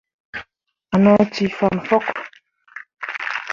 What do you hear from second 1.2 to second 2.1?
cii fana fok.